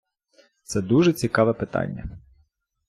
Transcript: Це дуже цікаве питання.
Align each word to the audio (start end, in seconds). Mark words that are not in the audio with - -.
Це 0.63 0.81
дуже 0.81 1.13
цікаве 1.13 1.53
питання. 1.53 2.19